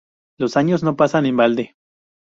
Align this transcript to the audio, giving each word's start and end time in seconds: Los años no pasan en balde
Los 0.39 0.57
años 0.57 0.81
no 0.81 0.95
pasan 0.95 1.27
en 1.27 1.37
balde 1.37 1.75